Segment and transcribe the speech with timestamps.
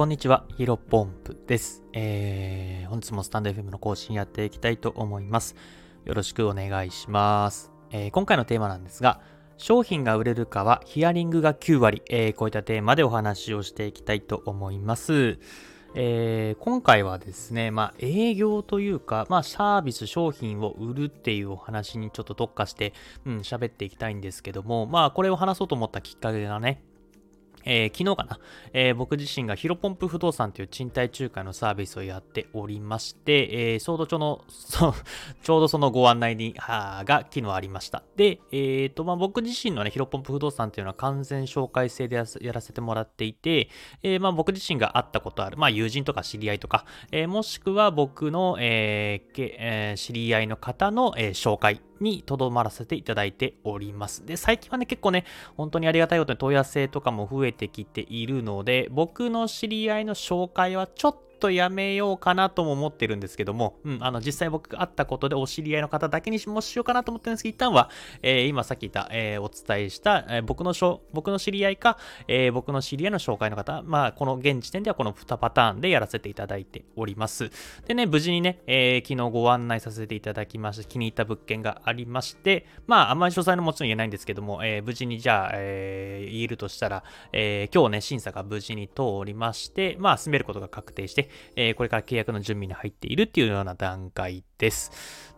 [0.00, 1.84] こんにちは、ヒロポンプです。
[1.92, 5.54] えー、本日もスタンド FM の更新やっていきたいと思います。
[6.06, 7.70] よろしくお願いします。
[7.90, 9.20] えー、今回のテーマなんですが、
[9.58, 15.38] 商品が売れるかはヒアリングが9割、えー、こういったテーマでお話をしていきたいと思います。
[15.94, 22.94] えー、今回はですね、まあ、営業というか、まあ、サービス、商品を売るっていうお話にちょっと特化して、
[23.26, 26.84] うん、喋っていきたいんですけども、まあ、これを話そうと思ったきっかけがね、
[27.64, 28.38] えー、昨日かな、
[28.72, 34.44] えー、僕自身がヒロポンプ不動産という賃貸仲介のサービスをやっておりまして、えー、ちょうどちょの、
[35.42, 38.02] ちょうどそのご案内に、はが昨日ありました。
[38.16, 43.68] で、えーとまあ、僕自身のね、ヒロポンプ不動産というのは完全紹介制でやらせてもらっていて、
[44.02, 54.24] えまあ、僕自身が会ったことある、まあ、友人とか知り合いとか、え、もしくは僕の、ええ、知り合いの方の、え、紹介にとどまらせていただいております。
[54.26, 55.24] で、最近はね、結構ね、
[55.56, 67.90] 本当にありがたいことに問い合わせとかも増えてきているので、僕の知り合いの紹介はちょっとやめようかなとも思ってるんですけども、うん、あの、実際僕会ったことでお知り合いの方だけにしもしようかなと思ってるんですけど、一旦は、
[68.22, 77.50] えー、今さっき言った、えー、お伝えした、えー、僕のしょ、僕の知り合いか、え僕の知り合いの紹介の方、まあ、この現時点ではこの2パターンでやらせていただいております。
[77.86, 87.02] でね、無事にね、え昨日ご案内させていただきまして、気に入った物件がありまして、まあ、あんまり詳細のもちろん言えないんですけども、え無事にじゃあ、え言えるとしたら、
[87.32, 94.92] え今日ね、審査が無事に通りまして、まあ、進めることが確定して、えこれから契約の準備に入っているっていうような段階です。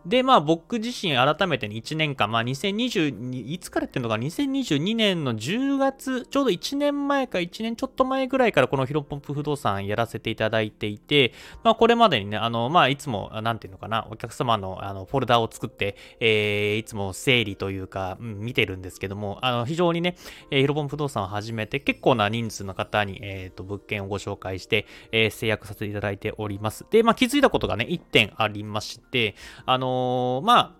[0.05, 20.17] で、まあ僕自身改めて1年間、まあ2020、いつからっていうのか、2022年の10月、ちょうど1年前か1年ちょっと前ぐらいからこのヒロポンプ不動産やらせていただいていて、まあこれまでにね、あの、まあいつも、なんていうのかな、お客様のあのフォルダを作って、えー、いつも整理というか、うん、見てるんですけども、あの、非常にね、
[20.51, 26.85] えー、ヒロポンプ不動産を始めて結構な人数の方に、えっ、ー、と、物件をご紹介して、えー、制約させていただいております。
[26.89, 29.35] で、まあ気づいたことがね、1点ありまして、
[29.65, 30.71] あのー、まあ、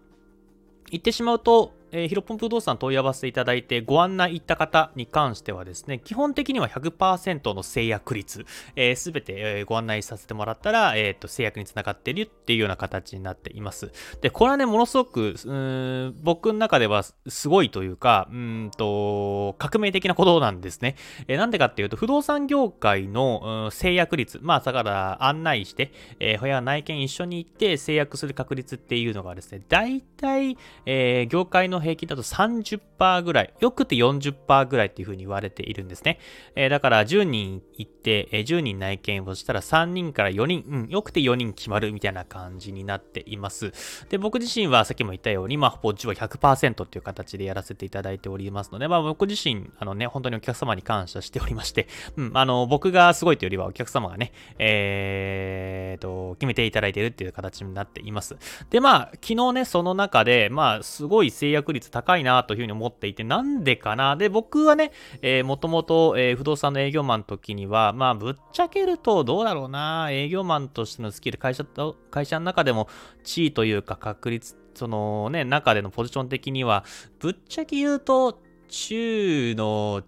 [0.92, 8.46] 言ってしまうと、えー、ヒロポン不動産問い合わせいただいてご案内いった方に関してはですね、基本的には100%の制約率、す、
[8.76, 13.92] えー、べ、て、えー、ご案内させてもらったら、えっ、ー、と、制約につながっているっていうような形になっています。
[14.22, 20.96] で、これはね、ものすごく、うん僕の中ではすごいというか、うんと、革命的なことなんですね。
[21.28, 36.20] えー、なんでかっていうと、不動産業界の、うん、制約率、まあ、だから案内して、えー、部屋内見一緒に行って制約する確率っていうのがですね、大体、えー、業界の平均だと30%ぐらい、よくて40%ぐらいっていうふうに言われているんですね。
[36.56, 43.72] えー、だから10人行って、えー、10人内見をしたら3人から4人、うん、よくて4人決まるみたいな感じになっています。
[44.10, 58.38] で、僕自身はさっきも言ったように、まあ、ほぼ10は100%っていう形でやらせていただいておりますので、まあ、僕自身、あのね、本当にお客様に感謝しておりまして、うん、あの、僕がすごいというよりはお客様がね、えーと、決めていただいているっていう形になっています。
[58.70, 64.16] で、まあ、昨日ね、その中で、まあ、すごい制約率高いなというふうに思っていて、なんでかな？
[64.16, 70.10] で、僕はね、えー、もともと、えー、不動産の営業マンの時には、まあ、ぶっちゃけると、どうだろうな？
[70.12, 72.88] 営業マンとしてのスキル、会社と、会社の中でも
[73.24, 76.84] 地位というか確率、そのね、中でのポジション的には、
[77.20, 78.40] ぶっちゃけ言うと、
[78.70, 80.04] 中の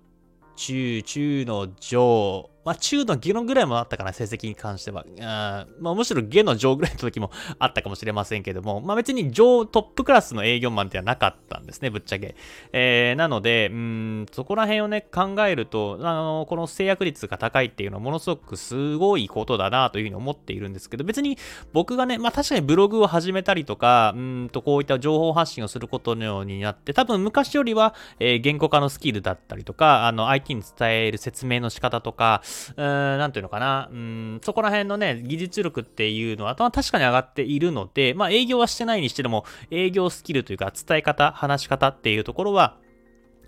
[0.56, 5.06] 中、中の上、まあ、中の下のぐらいもあったかな、成績に関しては。
[5.22, 12.36] あまあ、むしろ下の上ぐらいの時もあったかもしれませんけども、まあ、別に上トップクラスの営業マンではなかったんですね、ぶっちゃけ。
[12.74, 21.38] えー、なので、うん、そこら辺をね、考えると、あの、この制約率が高いっていうのはものすごくすごいことだなというふうに思っているんですけど、別に
[21.72, 32.42] 僕がね、まあ、確かにブログを始めたりとか、うんと、こういった情報発信をすることのようになって、多分昔よりは、えー、言語化のスキルだったりとか、あの、相手に伝える説明の仕方とか、
[32.78, 42.78] うーん、なんていうのかな、うん、そこら辺のね、技術力っていうのは確かに上がっているので、まあ営業はしてないにしても、営業スキルというか伝え方、話し方っていうところは、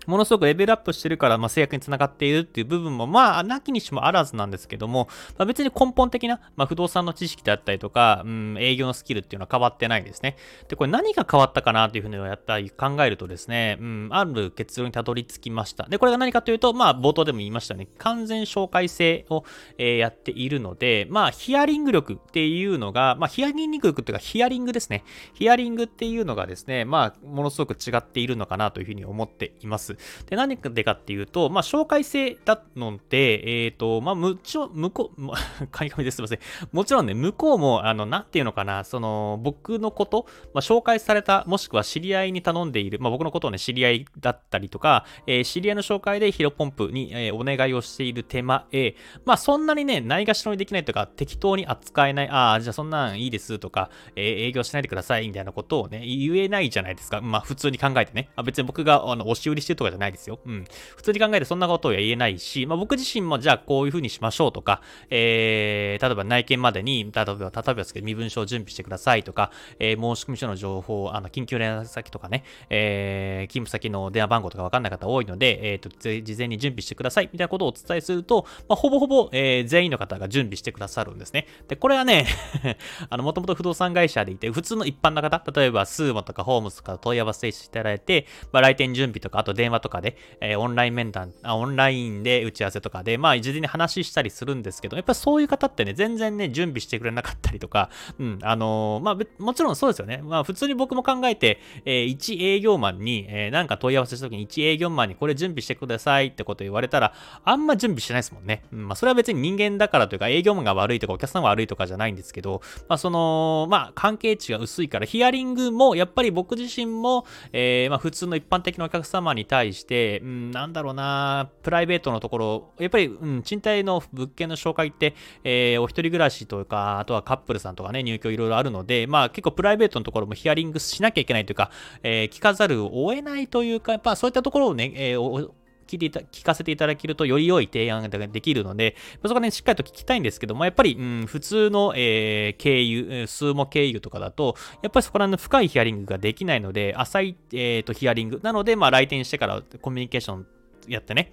[0.08, 5.06] ものすごくレベルアップしてるから、まあ、制約につながっているっていう部分も、まあ、なきにしもあらずなんですけども、
[5.36, 10.36] まあ、別に根本的な、まあ、不動産の知識であったりとか、うん、営業のスキルっていうのは変わってないですね。
[10.68, 15.86] で、これ何が変わったかなというふうにやったり考えるとですね、うん、ある結論にたどり着きました。
[15.90, 19.44] で、これが何かというと、まあ、冒頭でも言いましたね、完全紹介制を、
[19.76, 25.04] えー、やっているので、まあ、ヒアリング力っていうのが、まあ、ヒアリング力っていうか、ヒアリングですね。
[25.34, 29.97] ヒアリングっていうのがですね、まあ、ものすごく違っているのかなというふうに思っています。
[30.28, 36.16] で、何でかっていうと、まあ、紹介制だので、えっ、ー、と、まあ、むちろ向こう、まあ、カニカミです。
[36.16, 36.38] すいません。
[36.72, 48.94] もちろんね、向こうも、あの、なんていうのかな、その、僕のこと、まあ、紹介された、もしくは知り合いに頼んでいる、まあ、僕のことをね、知り合いだったりとか、えー、知り合いの紹介でヒロポンプに、えー、お願いをしている手間へ、
[49.24, 57.20] まあ、そんなにね、ないがしろにできないとか、適当に扱えない、ああ、じゃあそんなんいいですとか、えー、営業しないでくださいみたいなことをね、言えないじゃないですか。
[57.20, 58.30] まあ、普通に考えてね。
[58.36, 60.38] あ別に僕が、あの、押し売りしてるとかじゃないですよ。
[60.44, 60.64] うん。
[60.96, 75.90] 普通に考えてそんなことを言えないし、まあ、僕自身も、じゃあこういう風にしましょうとか、えー、例えば内見までに、例えば、例えばですけど、身分証を準備してくださいとか、えー、申込書の情報、あの、緊急連絡先とかね、えー、勤務先の電話番号とかわかんない方多いので、えっ、ー、と、
[76.22, 81.46] 事前に準備してくださいみたいなことをお伝えすると、まあ、ほぼほぼ、えー、全員の方が準備してくださるんですね。
[81.68, 82.26] で、これはね
[83.10, 100.20] あの、もともと不動産会社でいて、普通の一般の方、例えば、スーモとかホームズとか問い合わせしていただいて、まあ、来店準備とか、あと電話電話とかで、えー、オンライン面談あ、オンラインで打ち合わせとかで、まあ、事前に話したりするんですけど、やっぱそういう方ってね、全然ね、準備してくれなかったりとか、うん、あのー、まあ、もちろんそうですよね。
[100.24, 107.12] まあ、普通に僕も考えて、えー、1営業マンに、えー、なんか問い合わせした時に1営業マンにこれ準備してくださいってこと言われたら、
[107.44, 108.64] あんま準備してないですもんね。
[108.72, 131.70] うん、まあ、それは別に人間だからというか、営業マンが悪いとか、お客さんが悪いとかじゃないんですけど、まあ、その、まあ、関係値が薄いから、ヒアリングも、やっぱり僕自身も、えー、まあ、普通の一般的なお客様に対対して、うん、なんだろうな、プライベートのところ、やっぱり、うん、賃貸の物件の紹介って、えー、お一人暮らしというか、あとはカップルさんとかね、入居いろいろあるので、まあ、結構プライベートのところもヒアリングしなきゃいけないというか、
[132.02, 135.50] えー、聞かざるを得ないというか、やっぱそういったところをね、えー
[135.88, 148.40] 聞いていた、聞かせていただけるとより良い提案ができるので、そこはね、しっかりと聞きたいんですけども、やっぱり、うん、普通の、えー、経由、数も経由とかだと、やっぱりそこら辺の深いヒアリングができないので、浅い、えー、とヒアリング。
[148.42, 150.46] なので、まあ、来店してからコミュニケーション
[150.86, 151.32] やってね、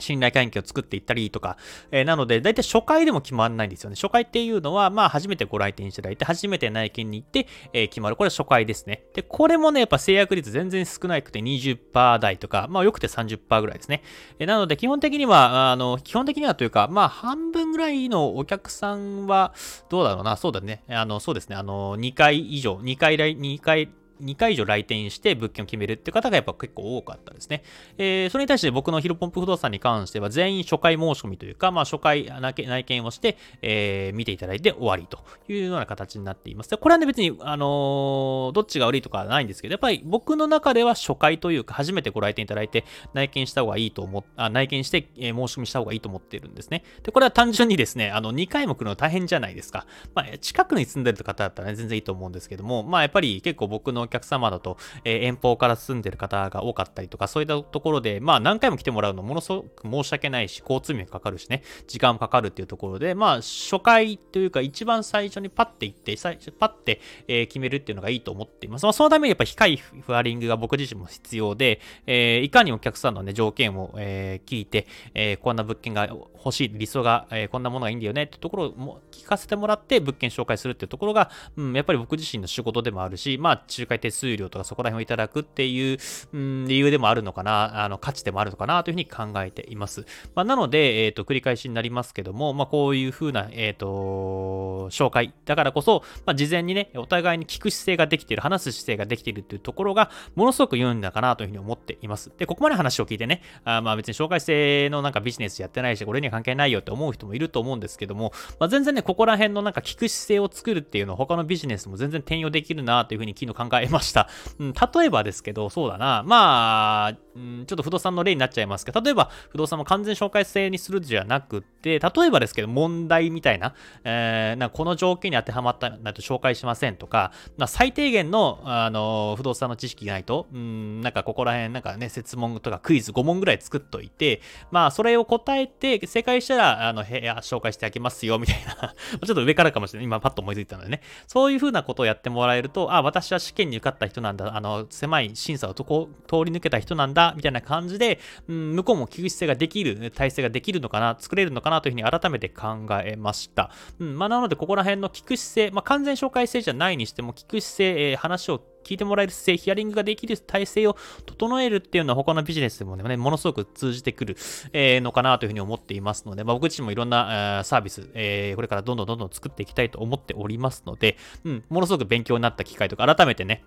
[0.00, 1.56] 信頼関係を作っていったりとか、
[1.90, 3.96] えー、なので、大体初回でも決まらないんですよね。
[3.96, 8.16] 初回っていうのは、まあ、初めてご来店いただいて、初めて内見に行って、えー、決まる。
[8.16, 9.04] これは初回ですね。
[9.14, 14.02] で、これもね、やっぱ制約率全然少なくて20%台とか、まあ、よくて30%ぐらいですね。
[14.38, 19.54] えー、なので、基本的には、あの、基本的にはというか、まあ、半分ぐらいのお客さんは、
[19.88, 20.82] どうだろうな、そうだね。
[20.88, 21.56] あの、そうですね。
[21.56, 23.88] あの、2回以上、2回来、2回
[24.20, 27.62] 2回以上来店して物件を決めるって方がやっぱ結構多かったですね。
[27.98, 35.18] えー、それに対して僕のヒロポンプ不動産に関しては全員初回申し込みというか、まあ初回内見をして、えー、見ていただいて終わりと
[35.48, 36.70] いうような形になっています。
[36.70, 42.84] でこれはね別に、あのー、どっちが悪いとかはないんですけど、やっぱり僕の中では初回というか初めてご来店いただいて
[43.14, 46.84] 内見した方がいいと思あ、内見して、え申し込みした方がいいと思ってるんですね。
[47.02, 49.86] で、これは単純にですね、あの2回も来るの大変じゃないですか。
[50.14, 68.84] まあ近くに住んでる方だったらね全然いいと思うんですけども、まあやっぱり結構僕の客様だと、えー、遠方から住んでる方が多かったりとか、そういったところで、まあ何回も来てもらうのものすごく申し訳ないし、交通費もかかるしね、時間もかかるっていうところで、まあ初回というか一番最初にパッて行って、最初パッて、えー、決めるっていうのがいいと思っています。
[68.84, 76.08] まあそのためにやっぱ控いフワリングが僕自身も必要で、えー、いかにお客さんのね、条件を、え聞いて、えこんな物件が
[76.44, 85.98] 欲しい、理想が、えこんなものがいいんだよねってところを聞かせてもらって物件紹介するっていうところが、うん、やっぱり僕自身の仕事でもあるし、まあ仲介手数料とかそこら辺をいただくっていう、
[86.32, 90.06] うん、理由でもあるのかな、あの価値でもあるのかなというふうに考えています。
[90.34, 102.32] まあ、なので、えっ、ー、と、繰り返しになりますけども、まあ、こういうふうな、えっ、ー、と、紹介だからこそ、まあ、事前にね、お互いに聞く姿勢ができている、話す姿勢ができているというところが、ものすごく良いんだかなというふうに思っています。
[102.36, 114.28] で、ここまで話を聞いてね、あまあ別に紹介性のなんかビジネスやってないし、これ関係ないよって思う人もいると思うんですけども、まあ、全然ね、ここら辺のなんか聞く姿勢を作るっていうのは他のビジネスも全然転用できるなというふうに昨日考えました。
[114.58, 116.22] うん、例えばですけど、そうだな。
[116.26, 138.94] まあ、うん、ちょっと不動産の例になっちゃいますけど、例えば不動産も完全紹介制にするじゃなくて、例えばですけど、問題みたいな、えー、なこの条件に当てはまったないと紹介しませんとか、ま、最低限の、あの、不動産の知識がないと、うん、なんかここら辺、なんかね、説問とかクイズ5問ぐらい作っといて、まあ、それを答えて、正解したら、あの、部屋紹介してあげますよ、みたいな
[139.26, 140.04] ちょっと上からかもしれない。
[140.04, 141.02] 今、パッと思いついたのでね。
[141.26, 153.70] そういうふうなことをやってもらえると、あ、私は試験に受かった人なんだ、あの、狭い審査をとこ通り抜けた人なんだ、みたいな感じで、うん、向こうも聞く姿勢ができる、体制ができるのかな、作れるのかなというふうに改めて考えました。
[153.98, 160.96] うん、まあ、なので、ここら辺の聞く姿勢、まあ、完全紹介制じゃないにしても、聞く姿勢、えー、話を聞いてもらえる姿勢、ヒアリングができる体制を
[161.26, 164.36] 整えるっていうのは他のビジネスでもね、ものすごく通じてくる、
[164.72, 173.64] えー、のかなというふうに思っていますので、まあ、僕自身もいろんな、えー、サービス、えー、これからどんどんどんどん作っていきたいと思っておりますので、うん、ものすごく勉強になった機会とか、改めてね、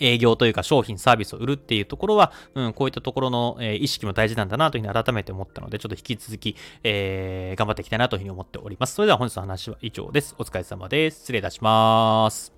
[0.00, 8.94] 営業というか商品、サービスを売るっていうところは、うん、こういったところの、えー、意識も大事なんだなというふうに改めて思ったので、ちょっと引き続き、えー、頑張っていきたいなというふうに思っております。
[8.94, 10.34] それでは本日の話は以上です。
[10.38, 11.20] お疲れ様です。
[11.20, 12.57] 失礼いたします。